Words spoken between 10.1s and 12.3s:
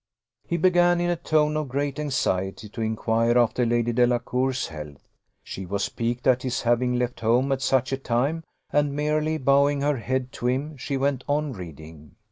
to him, she went on reading.